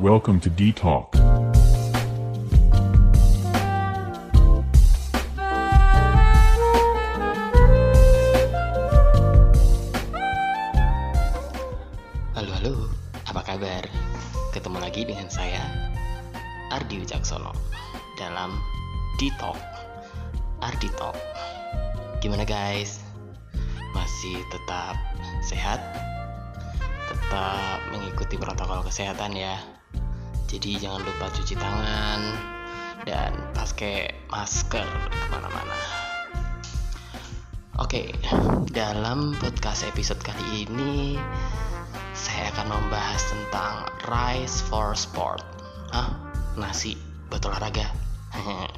Welcome 0.00 0.40
to 0.40 0.48
D. 0.48 0.72
Halo 0.80 0.96
halo, 12.32 12.88
apa 13.28 13.44
kabar? 13.44 13.84
Ketemu 14.56 14.80
lagi 14.80 15.04
dengan 15.04 15.28
saya 15.28 15.60
Ardi 16.72 17.04
Wicaksono 17.04 17.52
dalam 18.16 18.56
D-Talk 19.20 19.60
Ardi 20.64 20.88
Talk 20.96 21.20
Gimana 22.24 22.48
guys? 22.48 23.04
Masih 23.92 24.40
tetap 24.48 24.96
sehat? 25.44 25.84
Tetap 27.04 27.84
mengikuti 27.92 28.40
protokol 28.40 28.80
kesehatan 28.80 29.36
ya 29.36 29.60
Jadi 30.50 30.82
jangan 30.82 31.06
lupa 31.06 31.30
cuci 31.30 31.54
tangan 31.54 32.20
Dan 33.06 33.30
pakai 33.54 34.26
masker 34.26 34.82
ke 34.82 35.26
mana-mana 35.30 35.78
Oke, 37.80 38.12
dalam 38.76 39.32
podcast 39.40 39.88
episode 39.88 40.20
kali 40.20 40.68
ini 40.68 41.16
saya 42.12 42.52
akan 42.52 42.76
membahas 42.76 43.22
tentang 43.32 43.88
rice 44.12 44.60
for 44.60 44.92
sport. 44.92 45.40
Ah, 45.88 46.12
nasi 46.60 47.00
buat 47.32 47.40
olahraga. 47.48 47.88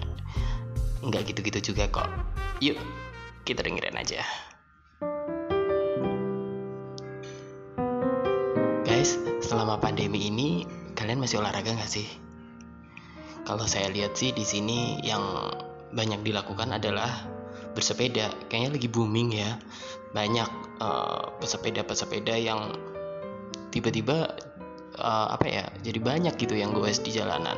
Nggak 1.10 1.34
gitu-gitu 1.34 1.74
juga 1.74 1.90
kok. 1.90 2.06
Yuk, 2.62 2.78
kita 3.42 3.66
dengerin 3.66 3.98
aja. 3.98 4.22
Guys, 8.86 9.18
selama 9.42 9.82
pandemi 9.82 10.30
ini 10.30 10.62
kalian 10.98 11.20
masih 11.22 11.40
olahraga 11.40 11.74
nggak 11.74 11.90
sih? 11.90 12.08
Kalau 13.42 13.66
saya 13.66 13.90
lihat 13.90 14.14
sih 14.14 14.30
di 14.30 14.46
sini 14.46 15.02
yang 15.02 15.22
banyak 15.92 16.22
dilakukan 16.22 16.70
adalah 16.72 17.10
bersepeda. 17.74 18.30
Kayaknya 18.46 18.70
lagi 18.78 18.88
booming 18.88 19.30
ya. 19.34 19.58
Banyak 20.14 20.50
eh, 20.78 21.24
pesepeda-pesepeda 21.42 22.38
yang 22.38 22.76
tiba-tiba 23.72 24.36
uh, 25.00 25.32
apa 25.32 25.46
ya 25.48 25.64
jadi 25.80 25.98
banyak 25.98 26.34
gitu 26.36 26.52
yang 26.52 26.76
goes 26.76 27.00
di 27.00 27.14
jalanan 27.14 27.56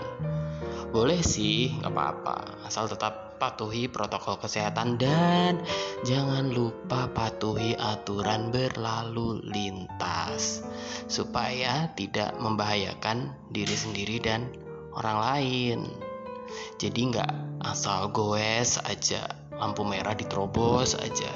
boleh 0.95 1.19
sih 1.27 1.75
nggak 1.83 1.91
apa-apa 1.91 2.37
asal 2.71 2.87
tetap 2.87 3.24
patuhi 3.37 3.91
protokol 3.91 4.39
kesehatan 4.39 4.97
dan 4.97 5.61
jangan 6.07 6.51
lupa 6.51 7.11
patuhi 7.11 7.75
aturan 7.77 8.55
berlalu 8.55 9.43
lintas 9.45 10.65
supaya 11.07 11.91
tidak 11.99 12.33
membahayakan 12.41 13.35
diri 13.53 13.77
sendiri 13.77 14.17
dan 14.23 14.49
orang 14.95 15.19
lain. 15.19 15.79
Jadi 16.79 17.15
nggak 17.15 17.33
asal 17.67 18.11
goes 18.15 18.79
aja 18.87 19.27
lampu 19.59 19.83
merah 19.87 20.15
diterobos 20.15 20.95
aja. 20.99 21.31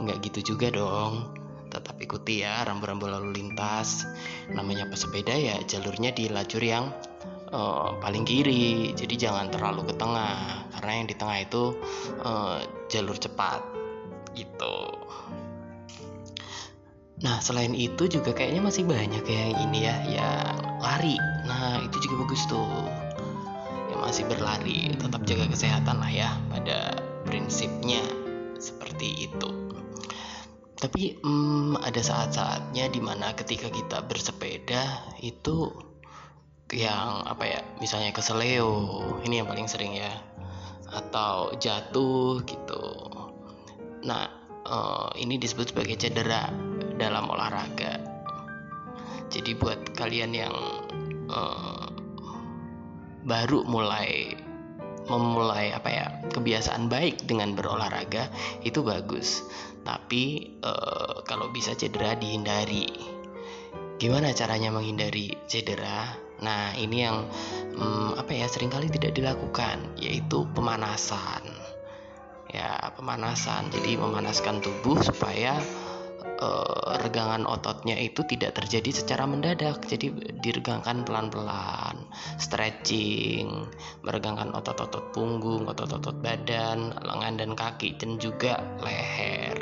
Nggak 0.00 0.30
gitu 0.30 0.54
juga 0.54 0.72
dong. 0.72 1.32
Tetap 1.72 1.98
ikuti 1.98 2.46
ya 2.46 2.62
rambu-rambu 2.62 3.10
lalu 3.10 3.34
lintas. 3.34 4.06
Namanya 4.52 4.86
pesepeda 4.86 5.34
ya 5.34 5.58
jalurnya 5.66 6.14
di 6.14 6.30
lajur 6.30 6.62
yang 6.62 6.94
uh, 7.50 7.98
paling 7.98 8.22
kiri. 8.22 8.94
Jadi 8.94 9.14
jangan 9.18 9.50
terlalu 9.50 9.90
ke 9.90 9.94
tengah 9.98 10.63
karena 10.84 11.00
yang 11.00 11.08
di 11.08 11.16
tengah 11.16 11.38
itu 11.40 11.72
uh, 12.28 12.60
jalur 12.92 13.16
cepat 13.16 13.64
gitu. 14.36 14.76
Nah 17.24 17.40
selain 17.40 17.72
itu 17.72 18.04
juga 18.04 18.36
kayaknya 18.36 18.60
masih 18.60 18.84
banyak 18.84 19.24
ya 19.24 19.40
yang 19.48 19.56
ini 19.64 19.78
ya 19.80 19.96
yang 20.12 20.60
lari. 20.84 21.16
Nah 21.48 21.80
itu 21.88 22.04
juga 22.04 22.28
bagus 22.28 22.44
tuh. 22.44 22.84
Yang 23.88 24.00
masih 24.04 24.24
berlari 24.28 24.92
tetap 24.92 25.24
jaga 25.24 25.48
kesehatan 25.48 25.96
lah 26.04 26.12
ya 26.12 26.36
pada 26.52 27.00
prinsipnya 27.24 28.04
seperti 28.60 29.32
itu. 29.32 29.48
Tapi 30.76 31.16
hmm, 31.24 31.80
ada 31.80 32.04
saat-saatnya 32.04 32.92
di 32.92 33.00
mana 33.00 33.32
ketika 33.32 33.72
kita 33.72 34.04
bersepeda 34.04 35.00
itu 35.24 35.72
yang 36.76 37.24
apa 37.24 37.44
ya 37.48 37.60
misalnya 37.80 38.12
keseleo 38.12 39.00
ini 39.24 39.40
yang 39.40 39.48
paling 39.48 39.64
sering 39.64 39.96
ya 39.96 40.12
atau 40.94 41.50
jatuh 41.58 42.40
gitu. 42.46 42.86
Nah 44.06 44.30
uh, 44.64 45.10
ini 45.18 45.36
disebut 45.36 45.74
sebagai 45.74 45.98
cedera 45.98 46.48
dalam 46.96 47.26
olahraga. 47.28 48.00
Jadi 49.28 49.58
buat 49.58 49.98
kalian 49.98 50.30
yang 50.30 50.54
uh, 51.26 51.90
baru 53.26 53.66
mulai 53.66 54.38
memulai 55.04 55.68
apa 55.76 55.90
ya 55.92 56.06
kebiasaan 56.32 56.88
baik 56.88 57.28
dengan 57.28 57.52
berolahraga 57.52 58.30
itu 58.64 58.80
bagus. 58.80 59.44
Tapi 59.84 60.56
uh, 60.64 61.20
kalau 61.28 61.52
bisa 61.52 61.76
cedera 61.76 62.16
dihindari. 62.16 62.88
Gimana 63.94 64.34
caranya 64.34 64.74
menghindari 64.74 65.36
cedera? 65.46 66.18
Nah 66.42 66.74
ini 66.74 67.04
yang 67.04 67.28
um, 67.78 68.14
apa 68.14 68.30
ya 68.34 68.46
sering 68.46 68.70
kali 68.70 68.90
tidak 68.90 69.14
dilakukan 69.16 69.82
yaitu 69.98 70.46
pemanasan. 70.54 71.42
Ya 72.50 72.78
pemanasan. 72.94 73.70
Jadi 73.74 73.98
memanaskan 73.98 74.62
tubuh 74.62 75.02
supaya 75.02 75.58
uh, 76.38 77.02
regangan 77.02 77.50
ototnya 77.50 77.98
itu 77.98 78.22
tidak 78.30 78.54
terjadi 78.54 78.90
secara 78.94 79.26
mendadak. 79.26 79.82
Jadi 79.82 80.14
diregangkan 80.38 81.02
pelan-pelan. 81.02 81.98
Stretching 82.38 83.66
meregangkan 84.06 84.54
otot-otot 84.54 85.10
punggung 85.10 85.66
otot-otot 85.66 86.14
badan 86.22 86.94
lengan 87.02 87.34
dan 87.38 87.50
kaki 87.58 87.98
dan 87.98 88.22
juga 88.22 88.62
leher. 88.78 89.58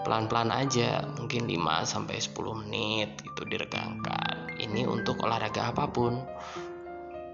Pelan-pelan 0.00 0.48
aja 0.48 1.04
mungkin 1.20 1.44
5 1.44 1.84
sampai 1.84 2.16
10 2.16 2.60
menit 2.64 3.20
itu 3.20 3.42
diregangkan. 3.44 4.56
Ini 4.56 4.88
untuk 4.88 5.20
olahraga 5.24 5.72
apa 5.72 5.88
pun 5.92 6.20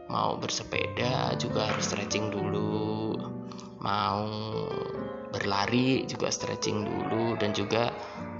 mau 0.06 0.38
bersepeda 0.38 1.34
juga 1.38 1.70
harus 1.70 1.86
stretching 1.90 2.30
dulu. 2.30 3.14
Mau 3.82 4.26
berlari 5.30 6.06
juga 6.08 6.32
stretching 6.32 6.86
dulu 6.86 7.36
dan 7.38 7.52
juga 7.52 7.92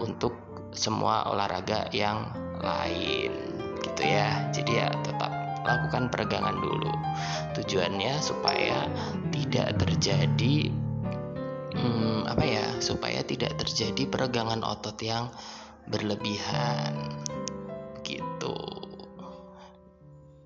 untuk 0.02 0.34
semua 0.74 1.26
olahraga 1.30 1.90
yang 1.92 2.30
lain 2.62 3.32
gitu 3.82 4.02
ya. 4.02 4.48
Jadi 4.50 4.72
ya 4.80 4.88
tetap 5.04 5.32
lakukan 5.66 6.08
peregangan 6.10 6.56
dulu. 6.58 6.92
Tujuannya 7.58 8.14
supaya 8.22 8.86
tidak 9.34 9.76
terjadi 9.82 10.70
hmm, 11.74 12.30
apa 12.30 12.44
ya 12.44 12.66
supaya 12.78 13.20
tidak 13.26 13.58
terjadi 13.60 14.06
peregangan 14.08 14.62
otot 14.62 14.96
yang 15.02 15.28
berlebihan 15.86 17.22
gitu. 18.02 18.54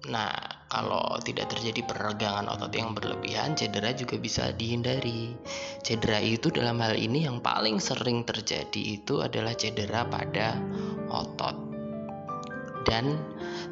Nah 0.09 0.60
kalau 0.71 1.19
tidak 1.27 1.51
terjadi 1.51 1.83
peregangan 1.83 2.47
otot 2.47 2.71
yang 2.71 2.95
berlebihan 2.95 3.59
cedera 3.59 3.91
juga 3.91 4.17
bisa 4.17 4.55
dihindari 4.55 5.35
cedera 5.83 6.23
itu 6.23 6.49
dalam 6.49 6.79
hal 6.79 6.95
ini 6.95 7.27
yang 7.27 7.43
paling 7.43 7.83
sering 7.83 8.23
terjadi 8.23 9.03
itu 9.03 9.19
adalah 9.21 9.53
cedera 9.59 10.07
pada 10.07 10.55
otot 11.11 11.59
dan 12.87 13.19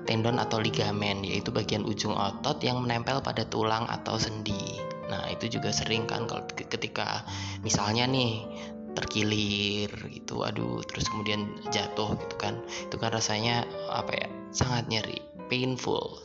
tendon 0.04 0.36
atau 0.36 0.60
ligamen 0.60 1.24
yaitu 1.24 1.54
bagian 1.54 1.86
ujung 1.86 2.12
otot 2.12 2.60
yang 2.60 2.82
menempel 2.82 3.22
pada 3.22 3.46
tulang 3.46 3.86
atau 3.88 4.18
sendi 4.18 4.84
Nah, 5.08 5.24
itu 5.32 5.48
juga 5.48 5.72
sering 5.72 6.04
kan 6.04 6.28
kalau 6.28 6.44
ketika 6.52 7.24
misalnya 7.64 8.04
nih 8.04 8.44
terkilir 8.92 9.88
gitu, 10.12 10.44
aduh, 10.44 10.84
terus 10.84 11.08
kemudian 11.08 11.48
jatuh 11.72 12.12
gitu 12.20 12.36
kan. 12.36 12.60
Itu 12.88 13.00
kan 13.00 13.10
rasanya 13.12 13.64
apa 13.88 14.12
ya? 14.12 14.28
Sangat 14.52 14.88
nyeri, 14.92 15.18
painful. 15.48 16.20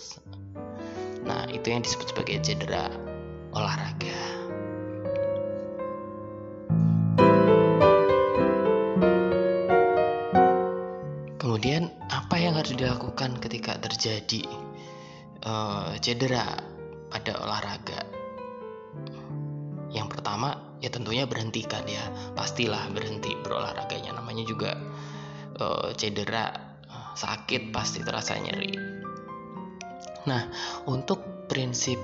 Nah, 1.24 1.48
itu 1.52 1.72
yang 1.72 1.81
disebut 1.84 2.12
sebagai 2.12 2.40
cedera 2.44 2.92
olahraga. 3.56 4.20
Kemudian 11.40 11.92
apa 12.12 12.36
yang 12.40 12.56
harus 12.60 12.75
dilakukan 12.75 13.40
ketika 13.40 13.78
terjadi 13.80 14.44
uh, 15.48 15.96
cedera 16.00 16.60
pada 17.12 17.40
olahraga? 17.40 18.24
yang 19.94 20.10
pertama 20.10 20.58
ya 20.81 20.90
tentunya 20.90 21.30
berhentikan 21.30 21.86
ya 21.86 22.02
pastilah 22.34 22.90
berhenti 22.92 23.38
berolahraganya 23.46 24.18
namanya 24.18 24.44
juga 24.44 24.74
uh, 25.62 25.94
cedera 25.94 26.74
sakit 27.14 27.70
pasti 27.70 28.02
terasa 28.02 28.34
nyeri 28.42 28.93
nah 30.24 30.48
untuk 30.88 31.48
prinsip 31.52 32.00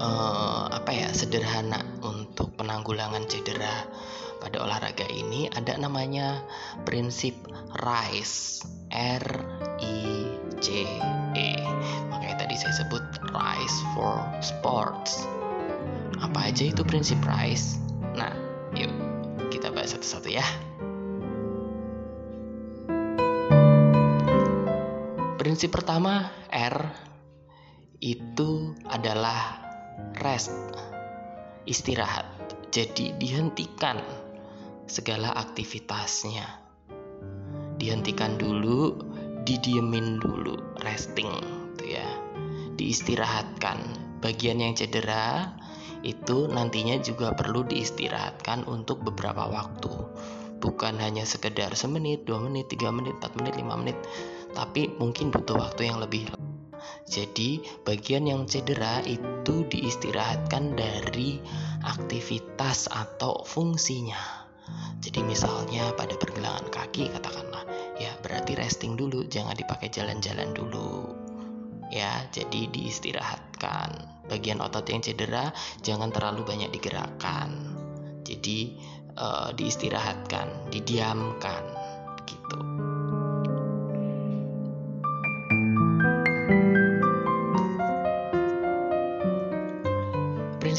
uh, 0.00 0.72
apa 0.72 0.90
ya 0.92 1.08
sederhana 1.12 1.84
untuk 2.00 2.56
penanggulangan 2.56 3.28
cedera 3.28 3.84
pada 4.38 4.62
olahraga 4.62 5.04
ini 5.10 5.50
ada 5.52 5.74
namanya 5.76 6.40
prinsip 6.86 7.34
RICE 7.82 8.64
R 8.94 9.26
I 9.82 10.30
C 10.62 10.86
E 11.36 11.50
makanya 12.08 12.46
tadi 12.46 12.54
saya 12.56 12.74
sebut 12.82 13.04
Rise 13.28 13.78
for 13.94 14.18
Sports. 14.40 15.28
Apa 16.18 16.50
aja 16.50 16.66
itu 16.66 16.82
prinsip 16.82 17.20
Rise? 17.22 17.78
Nah, 18.16 18.34
yuk 18.74 18.90
kita 19.54 19.70
bahas 19.70 19.94
satu-satu 19.94 20.28
ya. 20.32 20.42
Prinsip 25.38 25.70
pertama 25.70 26.34
R 26.50 27.07
itu 27.98 28.78
adalah 28.86 29.58
rest, 30.22 30.54
istirahat. 31.66 32.26
Jadi 32.70 33.16
dihentikan 33.18 33.98
segala 34.86 35.34
aktivitasnya. 35.34 36.46
Dihentikan 37.78 38.38
dulu, 38.38 38.98
didiemin 39.42 40.22
dulu, 40.22 40.78
resting 40.82 41.30
gitu 41.74 41.98
ya. 41.98 42.08
Diistirahatkan. 42.78 43.78
Bagian 44.18 44.58
yang 44.62 44.74
cedera 44.74 45.54
itu 46.06 46.46
nantinya 46.46 46.98
juga 47.02 47.34
perlu 47.34 47.66
diistirahatkan 47.66 48.66
untuk 48.70 49.02
beberapa 49.02 49.50
waktu. 49.50 49.90
Bukan 50.58 50.98
hanya 50.98 51.22
sekedar 51.22 51.74
semenit, 51.78 52.26
dua 52.26 52.42
menit, 52.42 52.70
tiga 52.70 52.90
menit, 52.90 53.14
empat 53.22 53.38
menit, 53.38 53.54
lima 53.58 53.78
menit, 53.78 53.98
tapi 54.54 54.90
mungkin 54.98 55.30
butuh 55.30 55.54
waktu 55.54 55.86
yang 55.86 56.02
lebih 56.02 56.26
jadi, 57.08 57.64
bagian 57.88 58.28
yang 58.28 58.44
cedera 58.44 59.00
itu 59.08 59.64
diistirahatkan 59.72 60.76
dari 60.76 61.40
aktivitas 61.80 62.92
atau 62.92 63.40
fungsinya. 63.48 64.44
Jadi 65.00 65.24
misalnya 65.24 65.88
pada 65.96 66.12
pergelangan 66.20 66.68
kaki 66.68 67.08
katakanlah, 67.08 67.64
ya 67.96 68.12
berarti 68.20 68.52
resting 68.60 69.00
dulu, 69.00 69.24
jangan 69.24 69.56
dipakai 69.56 69.88
jalan-jalan 69.88 70.52
dulu. 70.52 71.16
Ya, 71.88 72.28
jadi 72.28 72.68
diistirahatkan. 72.68 74.20
Bagian 74.28 74.60
otot 74.60 74.84
yang 74.92 75.00
cedera 75.00 75.48
jangan 75.80 76.12
terlalu 76.12 76.44
banyak 76.44 76.68
digerakkan. 76.76 77.56
Jadi 78.28 78.76
uh, 79.16 79.48
diistirahatkan, 79.56 80.68
didiamkan 80.68 81.64
gitu. 82.28 82.87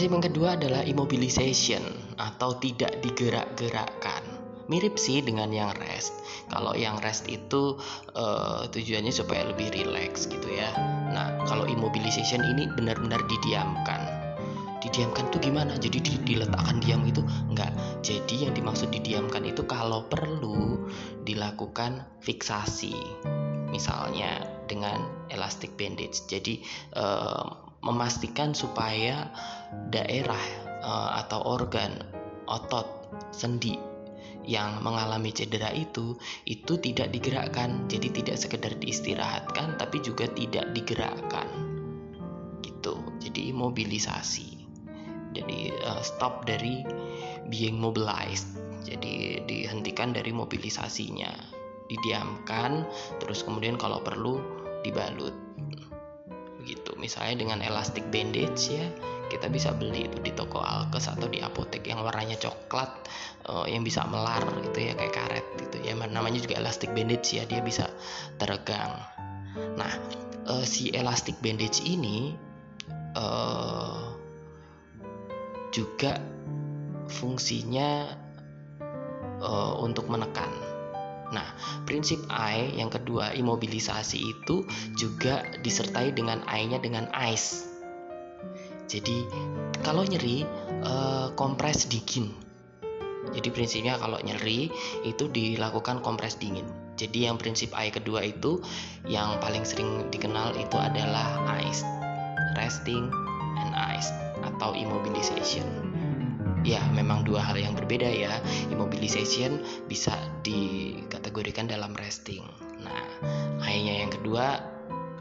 Prinsip 0.10 0.26
yang 0.26 0.34
kedua 0.34 0.50
adalah 0.58 0.82
immobilization 0.90 1.86
atau 2.18 2.58
tidak 2.58 2.98
digerak-gerakkan. 3.06 4.26
Mirip 4.66 4.98
sih 4.98 5.22
dengan 5.22 5.54
yang 5.54 5.70
rest. 5.78 6.26
Kalau 6.50 6.74
yang 6.74 6.98
rest 7.06 7.30
itu 7.30 7.78
uh, 8.18 8.66
tujuannya 8.74 9.14
supaya 9.14 9.46
lebih 9.46 9.70
rileks 9.70 10.26
gitu 10.26 10.50
ya. 10.50 10.74
Nah, 11.14 11.46
kalau 11.46 11.70
immobilization 11.70 12.42
ini 12.42 12.66
benar-benar 12.74 13.22
didiamkan. 13.30 14.02
Didiamkan 14.82 15.30
tuh 15.30 15.46
gimana? 15.46 15.78
Jadi 15.78 16.02
diletakkan 16.26 16.82
diam 16.82 17.06
itu 17.06 17.22
enggak. 17.46 17.70
Jadi 18.02 18.50
yang 18.50 18.58
dimaksud 18.58 18.90
didiamkan 18.90 19.46
itu 19.46 19.62
kalau 19.70 20.10
perlu 20.10 20.90
dilakukan 21.22 22.02
fiksasi. 22.26 22.98
Misalnya 23.70 24.42
dengan 24.66 25.06
elastic 25.30 25.78
bandage. 25.78 26.26
Jadi 26.26 26.66
uh, 26.98 27.69
memastikan 27.80 28.52
supaya 28.52 29.32
daerah 29.92 30.44
uh, 30.84 31.20
atau 31.24 31.40
organ 31.46 31.96
otot 32.50 33.14
sendi 33.32 33.78
yang 34.50 34.82
mengalami 34.82 35.30
cedera 35.30 35.70
itu 35.70 36.18
itu 36.50 36.82
tidak 36.82 37.14
digerakkan. 37.14 37.86
Jadi 37.86 38.10
tidak 38.10 38.42
sekedar 38.42 38.74
diistirahatkan 38.82 39.78
tapi 39.78 40.02
juga 40.02 40.26
tidak 40.34 40.74
digerakkan. 40.74 41.48
Gitu. 42.66 42.98
Jadi 43.22 43.54
mobilisasi. 43.54 44.50
Jadi 45.38 45.70
uh, 45.86 46.02
stop 46.02 46.50
dari 46.50 46.82
being 47.54 47.78
mobilized. 47.78 48.58
Jadi 48.82 49.46
dihentikan 49.46 50.18
dari 50.18 50.34
mobilisasinya. 50.34 51.30
Didiamkan 51.90 52.86
terus 53.22 53.46
kemudian 53.46 53.78
kalau 53.78 54.02
perlu 54.02 54.42
dibalut 54.82 55.34
misalnya 57.00 57.48
dengan 57.48 57.60
elastic 57.64 58.04
bandage 58.12 58.76
ya 58.76 58.86
kita 59.30 59.48
bisa 59.48 59.72
beli 59.72 60.10
itu 60.10 60.18
di 60.20 60.34
toko 60.34 60.60
alkes 60.60 61.06
atau 61.08 61.30
di 61.30 61.40
apotek 61.40 61.86
yang 61.86 62.02
warnanya 62.02 62.36
coklat 62.42 62.90
uh, 63.46 63.64
yang 63.70 63.86
bisa 63.86 64.04
melar 64.10 64.42
gitu 64.66 64.90
ya 64.90 64.94
kayak 64.98 65.14
karet 65.14 65.48
gitu 65.62 65.78
ya. 65.86 65.94
Namanya 65.96 66.42
juga 66.42 66.60
elastic 66.60 66.92
bandage 66.92 67.38
ya 67.38 67.46
dia 67.46 67.62
bisa 67.62 67.88
teregang. 68.42 69.00
Nah 69.78 69.94
uh, 70.50 70.66
si 70.66 70.90
elastic 70.92 71.38
bandage 71.40 71.80
ini 71.86 72.34
uh, 73.14 74.18
juga 75.70 76.18
fungsinya 77.10 78.18
uh, 79.42 79.74
untuk 79.78 80.10
menekan 80.10 80.69
Nah, 81.30 81.46
prinsip 81.86 82.26
I 82.30 82.74
yang 82.74 82.90
kedua, 82.90 83.34
imobilisasi 83.38 84.18
itu 84.18 84.66
juga 84.98 85.46
disertai 85.62 86.14
dengan 86.14 86.42
I-nya 86.50 86.82
dengan 86.82 87.10
ice. 87.14 87.70
Jadi, 88.90 89.30
kalau 89.86 90.02
nyeri, 90.02 90.42
uh, 90.82 91.30
kompres 91.38 91.86
dingin. 91.86 92.34
Jadi 93.30 93.54
prinsipnya 93.54 94.02
kalau 94.02 94.18
nyeri 94.26 94.74
itu 95.06 95.30
dilakukan 95.30 96.02
kompres 96.02 96.42
dingin. 96.42 96.66
Jadi 96.98 97.30
yang 97.30 97.38
prinsip 97.38 97.70
I 97.78 97.94
kedua 97.94 98.26
itu 98.26 98.60
yang 99.06 99.38
paling 99.38 99.62
sering 99.62 100.10
dikenal 100.10 100.58
itu 100.58 100.76
adalah 100.82 101.38
ice, 101.62 101.86
resting 102.58 103.06
and 103.62 103.72
ice 103.78 104.10
atau 104.42 104.74
immobilization 104.74 105.89
ya 106.64 106.82
memang 106.92 107.24
dua 107.24 107.44
hal 107.44 107.58
yang 107.60 107.76
berbeda 107.78 108.08
ya. 108.08 108.34
Immobilization 108.72 109.64
bisa 109.88 110.16
dikategorikan 110.46 111.68
dalam 111.68 111.96
resting. 111.96 112.44
Nah 112.82 113.04
I-nya 113.66 114.08
yang 114.08 114.12
kedua 114.12 114.64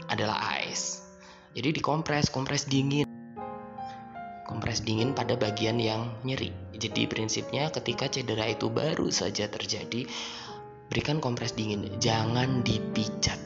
adalah 0.09 0.41
ice 0.63 1.09
jadi 1.57 1.73
dikompres 1.73 2.29
kompres 2.29 2.69
dingin. 2.69 3.09
Kompres 4.45 4.81
dingin 4.85 5.13
pada 5.13 5.33
bagian 5.37 5.81
yang 5.81 6.09
nyeri. 6.25 6.53
Jadi 6.77 7.05
prinsipnya 7.09 7.69
ketika 7.73 8.09
cedera 8.09 8.49
itu 8.49 8.69
baru 8.69 9.09
saja 9.09 9.49
terjadi 9.49 10.05
berikan 10.89 11.17
kompres 11.21 11.53
dingin. 11.57 11.85
Jangan 11.97 12.61
dipijat 12.65 13.37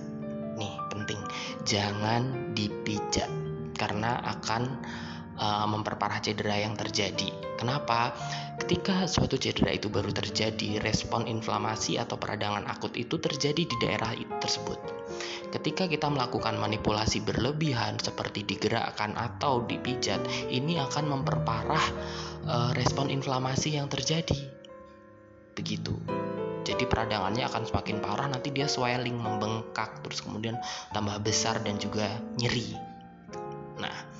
nih 0.59 0.75
penting. 0.91 1.19
Jangan 1.63 2.53
dipijat 2.55 3.31
karena 3.75 4.19
akan 4.37 4.63
uh, 5.39 5.65
memperparah 5.67 6.19
cedera 6.23 6.59
yang 6.59 6.75
terjadi. 6.75 7.31
Kenapa? 7.63 8.11
Ketika 8.59 9.07
suatu 9.07 9.39
cedera 9.39 9.71
itu 9.71 9.87
baru 9.87 10.11
terjadi, 10.11 10.83
respon 10.83 11.31
inflamasi 11.31 11.95
atau 11.95 12.19
peradangan 12.19 12.67
akut 12.67 12.91
itu 12.99 13.15
terjadi 13.15 13.63
di 13.63 13.75
daerah 13.79 14.11
tersebut. 14.43 14.75
Ketika 15.47 15.87
kita 15.87 16.11
melakukan 16.11 16.59
manipulasi 16.59 17.23
berlebihan 17.23 18.03
seperti 18.03 18.43
digerakkan 18.43 19.15
atau 19.15 19.63
dipijat, 19.63 20.19
ini 20.51 20.75
akan 20.75 21.07
memperparah 21.07 21.85
uh, 22.51 22.71
respon 22.75 23.07
inflamasi 23.07 23.79
yang 23.79 23.87
terjadi. 23.87 24.43
Begitu. 25.55 25.95
Jadi 26.67 26.83
peradangannya 26.83 27.47
akan 27.47 27.63
semakin 27.63 28.03
parah, 28.03 28.27
nanti 28.27 28.51
dia 28.51 28.67
swelling, 28.67 29.15
membengkak, 29.15 30.03
terus 30.03 30.19
kemudian 30.19 30.59
tambah 30.91 31.15
besar 31.23 31.63
dan 31.63 31.79
juga 31.79 32.11
nyeri. 32.35 32.75
Nah, 33.79 34.12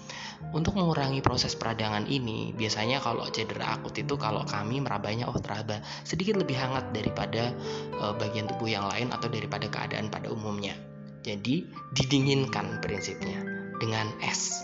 untuk 0.51 0.75
mengurangi 0.77 1.23
proses 1.23 1.55
peradangan 1.55 2.05
ini, 2.05 2.51
biasanya 2.53 2.99
kalau 2.99 3.25
cedera 3.31 3.79
akut 3.79 3.95
itu 3.95 4.19
kalau 4.19 4.43
kami 4.43 4.83
merabanya 4.83 5.31
oh 5.31 5.39
teraba 5.39 5.81
sedikit 6.03 6.37
lebih 6.37 6.53
hangat 6.59 6.93
daripada 6.93 7.55
e, 7.89 8.05
bagian 8.19 8.45
tubuh 8.51 8.69
yang 8.69 8.85
lain 8.91 9.09
atau 9.09 9.31
daripada 9.31 9.65
keadaan 9.71 10.11
pada 10.11 10.29
umumnya. 10.29 10.77
Jadi 11.23 11.65
didinginkan 11.95 12.83
prinsipnya 12.83 13.41
dengan 13.79 14.11
es. 14.21 14.61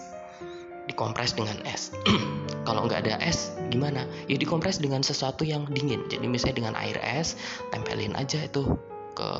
Dikompres 0.86 1.33
dengan 1.33 1.57
es. 1.65 1.95
kalau 2.67 2.86
nggak 2.86 3.07
ada 3.07 3.17
es 3.24 3.55
gimana? 3.74 4.05
Ya 4.29 4.38
dikompres 4.38 4.77
dengan 4.77 5.01
sesuatu 5.01 5.41
yang 5.41 5.65
dingin. 5.71 6.05
Jadi 6.12 6.29
misalnya 6.29 6.57
dengan 6.62 6.75
air 6.77 7.01
es, 7.01 7.33
tempelin 7.74 8.13
aja 8.13 8.43
itu 8.45 8.77
ke 9.17 9.31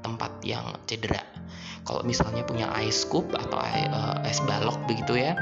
tempat 0.00 0.32
yang 0.46 0.64
cedera. 0.88 1.20
Kalau 1.84 2.04
misalnya 2.04 2.44
punya 2.44 2.68
ice 2.84 3.08
scoop 3.08 3.32
atau 3.34 3.58
uh, 3.58 4.20
es 4.22 4.38
balok 4.44 4.76
begitu 4.86 5.16
ya, 5.16 5.32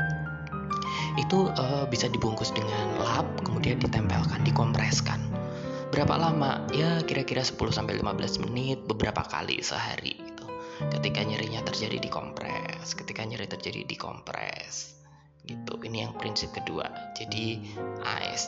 itu 1.18 1.50
uh, 1.50 1.84
bisa 1.90 2.06
dibungkus 2.08 2.54
dengan 2.54 2.98
lap 3.02 3.26
kemudian 3.42 3.78
ditempelkan 3.82 4.42
dikompreskan. 4.46 5.18
Berapa 5.88 6.20
lama? 6.20 6.68
Ya 6.70 7.00
kira-kira 7.00 7.40
10 7.40 7.56
sampai 7.72 7.96
15 7.98 8.44
menit 8.44 8.78
beberapa 8.84 9.24
kali 9.24 9.64
sehari 9.64 10.20
gitu. 10.20 10.44
Ketika 10.92 11.24
nyerinya 11.26 11.64
terjadi 11.64 11.98
dikompres 11.98 12.94
ketika 12.94 13.24
nyeri 13.26 13.50
terjadi 13.50 13.82
dikompres 13.88 14.94
gitu. 15.48 15.80
Ini 15.80 16.06
yang 16.08 16.12
prinsip 16.20 16.52
kedua. 16.52 16.86
Jadi 17.16 17.64
ice 18.04 18.46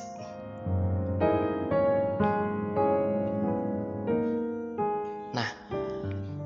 nah 5.30 5.46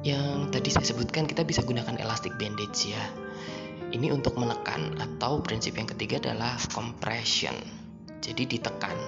yang 0.05 0.53
tadi 0.53 0.69
saya 0.69 0.85
sebutkan 0.85 1.25
kita 1.25 1.41
bisa 1.43 1.65
gunakan 1.65 1.97
elastic 1.97 2.37
bandage 2.37 2.93
ya 2.93 3.01
ini 3.95 4.11
untuk 4.11 4.35
menekan 4.35 4.99
atau 4.99 5.39
prinsip 5.39 5.79
yang 5.79 5.87
ketiga 5.87 6.19
adalah 6.19 6.59
compression. 6.75 7.55
Jadi 8.19 8.59
ditekan 8.59 8.99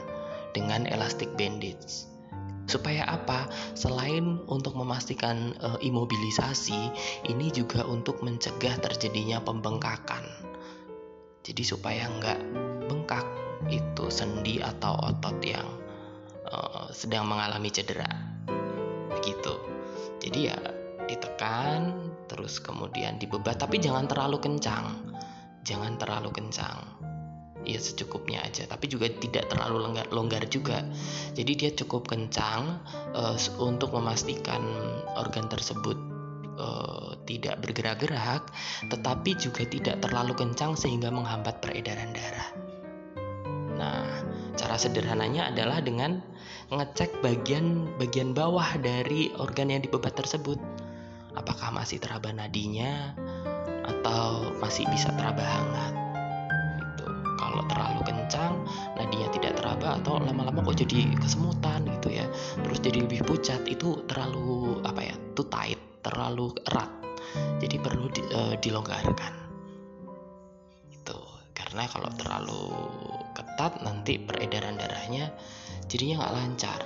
dengan 0.54 0.86
elastic 0.86 1.34
bandage. 1.34 2.06
Supaya 2.66 3.06
apa? 3.06 3.50
Selain 3.74 4.42
untuk 4.46 4.78
memastikan 4.78 5.54
e, 5.58 5.68
imobilisasi, 5.86 6.90
ini 7.30 7.50
juga 7.50 7.82
untuk 7.86 8.22
mencegah 8.22 8.78
terjadinya 8.78 9.42
pembengkakan. 9.42 10.22
Jadi 11.46 11.62
supaya 11.62 12.10
nggak 12.10 12.40
bengkak 12.90 13.26
itu 13.70 14.10
sendi 14.10 14.58
atau 14.58 14.98
otot 14.98 15.38
yang 15.42 15.66
e, 16.46 16.56
sedang 16.90 17.30
mengalami 17.30 17.70
cedera. 17.70 18.10
Begitu. 19.14 19.54
Jadi 20.26 20.38
ya 20.50 20.58
ditekan 21.06 21.94
terus 22.26 22.58
kemudian 22.58 23.18
dibebat. 23.18 23.58
Tapi 23.58 23.78
jangan 23.78 24.10
terlalu 24.10 24.42
kencang. 24.42 25.14
Jangan 25.66 25.98
terlalu 25.98 26.30
kencang. 26.34 26.82
Ya 27.66 27.82
secukupnya 27.82 28.46
aja. 28.46 28.66
Tapi 28.70 28.86
juga 28.86 29.10
tidak 29.10 29.50
terlalu 29.50 29.82
longgar, 29.82 30.06
longgar 30.14 30.44
juga. 30.46 30.86
Jadi 31.34 31.52
dia 31.58 31.70
cukup 31.74 32.06
kencang 32.06 32.78
uh, 33.14 33.38
untuk 33.58 33.90
memastikan 33.90 34.62
organ 35.18 35.50
tersebut 35.50 35.98
uh, 36.58 37.14
tidak 37.28 37.60
bergerak-gerak 37.62 38.48
tetapi 38.88 39.36
juga 39.36 39.62
tidak 39.68 40.00
terlalu 40.00 40.32
kencang 40.34 40.74
sehingga 40.74 41.12
menghambat 41.12 41.60
peredaran 41.60 42.10
darah. 42.12 42.48
Nah 43.76 44.04
cara 44.56 44.76
sederhananya 44.80 45.52
adalah 45.52 45.84
dengan 45.84 46.24
ngecek 46.72 47.22
bagian 47.22 47.86
bagian 48.00 48.32
bawah 48.32 48.66
dari 48.80 49.30
organ 49.36 49.70
yang 49.70 49.84
dibebat 49.84 50.16
tersebut 50.16 50.58
apakah 51.36 51.68
masih 51.70 52.00
teraba 52.00 52.32
nadinya? 52.32 53.12
Atau 53.86 54.56
masih 54.58 54.88
bisa 54.90 55.12
teraba 55.14 55.44
hangat? 55.44 55.94
Kalau 57.36 57.62
terlalu 57.70 58.00
kencang 58.02 58.54
nadinya 58.98 59.28
tidak 59.30 59.54
teraba 59.60 60.00
atau 60.00 60.18
lama-lama 60.18 60.64
kok 60.66 60.82
jadi 60.82 61.06
kesemutan 61.20 61.86
gitu 62.00 62.08
ya. 62.10 62.26
Terus 62.64 62.78
jadi 62.82 62.98
lebih 63.06 63.22
pucat 63.22 63.62
itu 63.68 64.02
terlalu 64.10 64.82
apa 64.82 65.00
ya 65.04 65.16
too 65.38 65.46
tight 65.46 65.78
terlalu 66.02 66.50
erat. 66.66 66.90
Jadi 67.60 67.76
perlu 67.78 68.06
di, 68.10 68.22
uh, 68.32 68.54
dilonggarkan. 68.58 69.34
Itu 70.90 71.18
karena 71.52 71.84
kalau 71.90 72.10
terlalu 72.16 72.64
ketat 73.36 73.84
nanti 73.84 74.16
peredaran 74.18 74.80
darahnya 74.80 75.30
jadinya 75.86 76.24
nggak 76.24 76.34
lancar. 76.34 76.80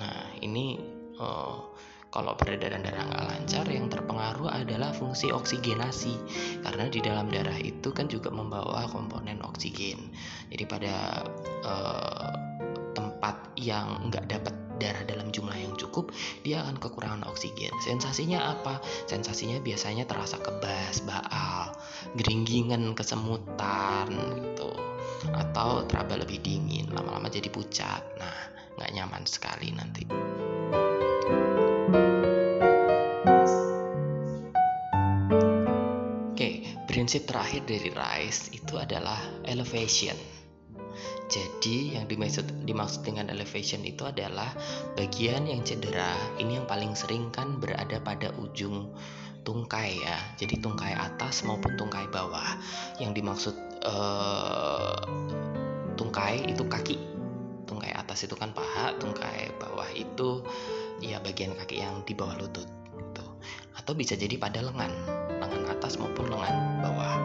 Nah 0.00 0.36
ini 0.40 0.78
uh, 1.20 1.71
kalau 2.12 2.36
peredaran 2.36 2.84
darah 2.84 3.08
nggak 3.08 3.24
lancar, 3.24 3.64
yang 3.72 3.88
terpengaruh 3.88 4.52
adalah 4.52 4.92
fungsi 4.92 5.32
oksigenasi, 5.32 6.12
karena 6.60 6.92
di 6.92 7.00
dalam 7.00 7.32
darah 7.32 7.56
itu 7.56 7.88
kan 7.88 8.04
juga 8.06 8.28
membawa 8.28 8.84
komponen 8.92 9.40
oksigen. 9.40 10.12
Jadi 10.52 10.64
pada 10.68 11.24
uh, 11.64 12.30
tempat 12.92 13.56
yang 13.56 14.12
nggak 14.12 14.28
dapat 14.28 14.54
darah 14.76 15.08
dalam 15.08 15.32
jumlah 15.32 15.56
yang 15.56 15.72
cukup, 15.80 16.12
dia 16.44 16.60
akan 16.60 16.76
kekurangan 16.76 17.24
oksigen. 17.32 17.72
Sensasinya 17.80 18.60
apa? 18.60 18.84
Sensasinya 19.08 19.56
biasanya 19.64 20.04
terasa 20.04 20.36
kebas, 20.36 21.00
baal, 21.08 21.72
geringgingan, 22.20 22.92
kesemutan 22.92 24.12
gitu, 24.36 24.68
atau 25.32 25.88
teraba 25.88 26.20
lebih 26.20 26.44
dingin, 26.44 26.92
lama-lama 26.92 27.32
jadi 27.32 27.48
pucat. 27.48 28.04
Nah, 28.20 28.36
nggak 28.76 28.92
nyaman 29.00 29.24
sekali 29.24 29.72
nanti. 29.72 30.04
Prinsip 37.12 37.28
terakhir 37.28 37.68
dari 37.68 37.92
RISE 37.92 38.56
itu 38.56 38.80
adalah 38.80 39.20
elevation. 39.44 40.16
Jadi 41.28 41.92
yang 41.92 42.08
dimaksud 42.08 42.64
dimaksud 42.64 43.04
dengan 43.04 43.28
elevation 43.28 43.84
itu 43.84 44.08
adalah 44.08 44.48
bagian 44.96 45.44
yang 45.44 45.60
cedera. 45.60 46.16
Ini 46.40 46.64
yang 46.64 46.64
paling 46.64 46.96
sering 46.96 47.28
kan 47.28 47.60
berada 47.60 48.00
pada 48.00 48.32
ujung 48.40 48.96
tungkai 49.44 50.00
ya. 50.00 50.16
Jadi 50.40 50.56
tungkai 50.64 50.96
atas 50.96 51.44
maupun 51.44 51.76
tungkai 51.76 52.08
bawah. 52.08 52.56
Yang 52.96 53.20
dimaksud 53.20 53.56
uh, 53.84 55.04
tungkai 55.92 56.48
itu 56.48 56.64
kaki. 56.64 56.96
Tungkai 57.68 57.92
atas 57.92 58.24
itu 58.24 58.32
kan 58.40 58.56
paha, 58.56 58.96
tungkai 58.96 59.52
bawah 59.60 59.92
itu 59.92 60.48
ya 61.04 61.20
bagian 61.20 61.52
kaki 61.60 61.76
yang 61.76 62.00
di 62.08 62.16
bawah 62.16 62.40
lutut 62.40 62.72
gitu. 62.96 63.26
Atau 63.76 63.92
bisa 63.92 64.16
jadi 64.16 64.40
pada 64.40 64.64
lengan 64.64 64.88
lengan 64.88 65.21
atas 65.82 65.98
maupun 65.98 66.30
lengan 66.30 66.78
bawah. 66.78 67.18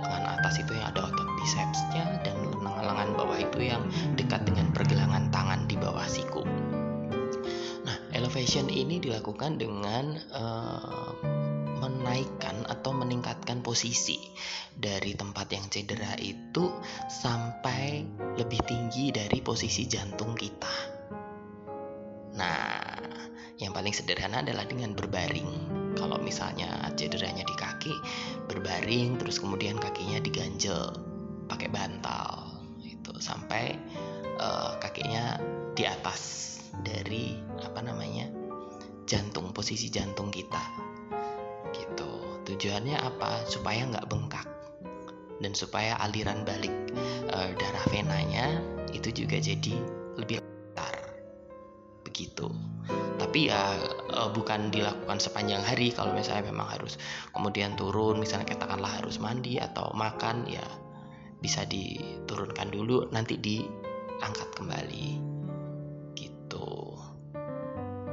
Lengan 0.00 0.40
atas 0.40 0.56
itu 0.64 0.72
yang 0.72 0.88
ada 0.88 1.12
otot 1.12 1.28
bicepsnya 1.36 2.24
dan 2.24 2.40
lengan 2.64 3.12
bawah 3.12 3.36
itu 3.36 3.68
yang 3.68 3.84
dekat 4.16 4.48
dengan 4.48 4.72
pergelangan 4.72 5.28
tangan 5.28 5.68
di 5.68 5.76
bawah 5.76 6.08
siku. 6.08 6.40
Nah 7.84 7.96
elevation 8.16 8.72
ini 8.72 8.96
dilakukan 8.96 9.60
dengan 9.60 10.16
uh, 10.32 11.12
menaikkan 11.84 12.64
atau 12.64 12.96
meningkatkan 12.96 13.60
posisi 13.60 14.16
dari 14.72 15.12
tempat 15.12 15.52
yang 15.52 15.68
cedera 15.68 16.16
itu 16.16 16.72
sampai 17.12 18.08
lebih 18.40 18.64
tinggi 18.64 19.12
dari 19.12 19.44
posisi 19.44 19.84
jantung 19.84 20.32
kita. 20.32 20.96
Nah, 22.38 22.94
yang 23.58 23.74
paling 23.74 23.90
sederhana 23.90 24.46
adalah 24.46 24.62
dengan 24.62 24.94
berbaring 24.94 25.50
kalau 25.98 26.16
misalnya 26.22 26.88
cederanya 26.94 27.42
di 27.42 27.54
kaki 27.58 27.94
berbaring 28.46 29.18
terus 29.18 29.42
kemudian 29.42 29.76
kakinya 29.76 30.22
diganjel 30.22 30.94
pakai 31.50 31.68
bantal 31.68 32.62
itu 32.86 33.12
sampai 33.18 33.74
uh, 34.38 34.78
kakinya 34.78 35.36
di 35.74 35.84
atas 35.84 36.46
dari 36.86 37.36
apa 37.60 37.82
namanya 37.82 38.30
jantung 39.04 39.50
posisi 39.50 39.90
jantung 39.90 40.30
kita 40.30 40.62
gitu. 41.74 42.40
Tujuannya 42.48 42.96
apa? 42.96 43.44
Supaya 43.44 43.84
nggak 43.84 44.08
bengkak 44.08 44.48
dan 45.38 45.52
supaya 45.54 45.94
aliran 46.02 46.42
balik 46.42 46.72
uh, 47.30 47.50
darah 47.54 47.86
venanya 47.92 48.58
itu 48.90 49.12
juga 49.12 49.38
jadi 49.38 49.74
lebih 50.18 50.42
begitu 52.18 52.50
tapi 53.18 53.46
ya 53.46 53.78
e, 54.10 54.20
bukan 54.32 54.72
dilakukan 54.72 55.20
sepanjang 55.20 55.60
hari. 55.60 55.92
Kalau 55.92 56.16
misalnya 56.16 56.48
memang 56.48 56.66
harus 56.66 56.96
kemudian 57.30 57.76
turun 57.76 58.16
misalnya 58.16 58.48
katakanlah 58.48 58.88
harus 58.88 59.20
mandi 59.20 59.60
atau 59.60 59.92
makan 59.92 60.48
ya 60.48 60.64
bisa 61.38 61.62
diturunkan 61.68 62.72
dulu 62.72 63.10
nanti 63.12 63.36
diangkat 63.36 64.48
kembali. 64.56 65.08
Gitu. 66.16 66.70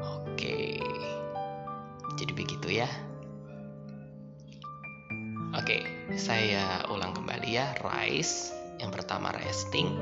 Oke. 0.03 0.83
Jadi 2.19 2.31
begitu 2.35 2.67
ya. 2.83 2.89
Oke 5.55 5.87
saya 6.19 6.83
ulang 6.91 7.15
kembali 7.15 7.49
ya. 7.55 7.71
Rise 7.79 8.51
yang 8.83 8.91
pertama 8.91 9.31
resting. 9.31 9.95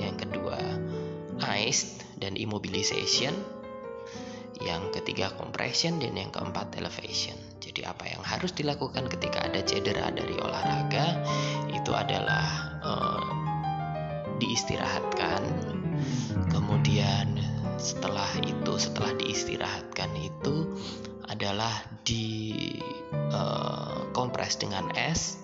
Yang 0.00 0.24
kedua 0.24 0.56
iced 1.44 2.03
dan 2.18 2.38
immobilization 2.38 3.34
yang 4.62 4.94
ketiga 4.94 5.34
compression 5.34 5.98
dan 5.98 6.14
yang 6.14 6.30
keempat 6.30 6.72
elevation. 6.78 7.34
Jadi 7.58 7.82
apa 7.82 8.06
yang 8.06 8.22
harus 8.22 8.54
dilakukan 8.54 9.10
ketika 9.10 9.50
ada 9.50 9.60
cedera 9.66 10.14
dari 10.14 10.38
olahraga 10.38 11.20
itu 11.74 11.90
adalah 11.90 12.78
uh, 12.84 13.30
diistirahatkan. 14.38 15.42
Kemudian 16.54 17.34
setelah 17.80 18.30
itu 18.46 18.78
setelah 18.78 19.12
diistirahatkan 19.18 20.10
itu 20.14 20.70
adalah 21.26 21.74
di 22.06 22.78
uh, 23.34 24.06
kompres 24.14 24.60
dengan 24.60 24.92
es 24.94 25.40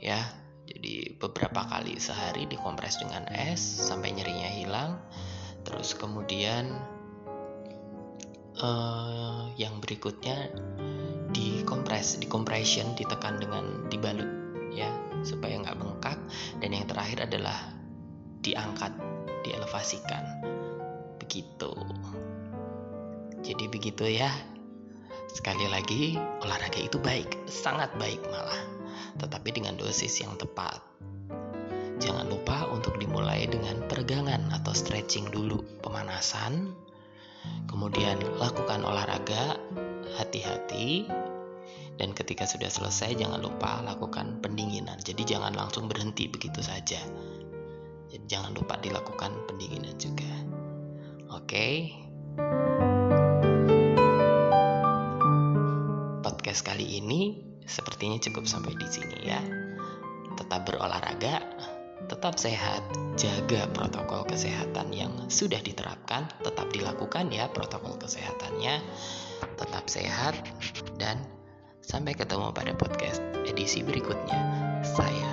ya. 0.00 0.20
Jadi 0.64 1.20
beberapa 1.20 1.68
kali 1.68 2.00
sehari 2.00 2.48
dikompres 2.48 2.96
dengan 2.96 3.28
es 3.28 3.60
sampai 3.60 4.16
nyerinya 4.16 4.48
hilang. 4.48 4.96
Terus 5.74 5.98
kemudian 5.98 6.70
uh, 8.62 9.50
yang 9.58 9.82
berikutnya 9.82 10.54
dikompres, 11.34 12.22
compression, 12.30 12.94
ditekan 12.94 13.42
dengan 13.42 13.90
dibalut 13.90 14.30
ya 14.70 14.86
supaya 15.26 15.58
nggak 15.58 15.74
bengkak 15.74 16.18
dan 16.62 16.70
yang 16.70 16.86
terakhir 16.86 17.26
adalah 17.26 17.74
diangkat, 18.46 18.94
dielevasikan 19.42 20.22
begitu. 21.18 21.74
Jadi 23.42 23.64
begitu 23.66 24.06
ya. 24.06 24.30
Sekali 25.34 25.66
lagi, 25.66 26.14
olahraga 26.46 26.78
itu 26.78 27.02
baik, 27.02 27.50
sangat 27.50 27.90
baik 27.98 28.22
malah, 28.30 28.62
tetapi 29.18 29.50
dengan 29.50 29.74
dosis 29.74 30.22
yang 30.22 30.38
tepat. 30.38 30.78
Peregangan 34.04 34.52
atau 34.52 34.76
stretching 34.76 35.32
dulu, 35.32 35.64
pemanasan, 35.80 36.76
Kemudian 37.64 38.20
lakukan 38.36 38.84
olahraga, 38.84 39.56
hati-hati. 40.20 41.08
dan 41.96 42.10
ketika 42.12 42.44
sudah 42.44 42.68
selesai 42.68 43.16
jangan 43.16 43.40
lupa 43.40 43.80
lakukan 43.80 44.42
pendinginan. 44.44 45.00
Jadi 45.00 45.24
jangan 45.24 45.56
langsung 45.56 45.88
berhenti 45.88 46.28
begitu 46.28 46.60
saja. 46.60 47.00
Jadi 48.12 48.24
jangan 48.28 48.52
lupa 48.52 48.76
dilakukan 48.76 49.32
pendinginan 49.48 49.94
juga. 49.96 50.32
Oke. 51.32 51.94
Podcast 56.20 56.60
kali 56.66 57.00
ini 57.00 57.40
sepertinya 57.64 58.20
cukup 58.20 58.44
sampai 58.44 58.76
di 58.76 58.88
sini 58.90 59.18
ya. 59.24 59.40
Tetap 60.36 60.68
berolahraga 60.68 61.40
tetap 62.08 62.36
sehat, 62.36 62.82
jaga 63.16 63.68
protokol 63.72 64.24
kesehatan 64.28 64.92
yang 64.92 65.12
sudah 65.32 65.60
diterapkan, 65.60 66.28
tetap 66.44 66.68
dilakukan 66.72 67.32
ya 67.32 67.48
protokol 67.48 67.96
kesehatannya, 67.96 68.80
tetap 69.56 69.88
sehat, 69.88 70.34
dan 71.00 71.16
sampai 71.84 72.16
ketemu 72.16 72.52
pada 72.52 72.72
podcast 72.76 73.22
edisi 73.48 73.82
berikutnya. 73.84 74.38
Saya 74.84 75.30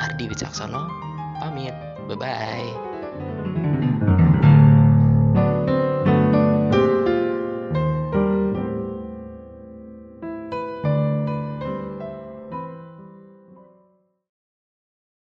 Ardi 0.00 0.28
Wicaksono, 0.30 0.88
pamit, 1.40 1.74
bye-bye. 2.08 4.27